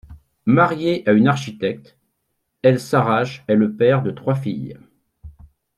Marié 0.47 1.07
à 1.07 1.11
une 1.13 1.27
architecte, 1.27 1.95
el-Sarraj 2.63 3.43
est 3.47 3.53
le 3.55 3.75
père 3.75 4.01
de 4.01 4.09
trois 4.09 4.33
filles. 4.33 4.79